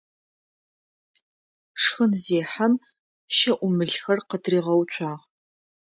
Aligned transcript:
Шхынзехьэм 1.81 2.73
щэӏумылхэр 3.35 4.19
къытыригъэуцуагъ. 4.29 5.11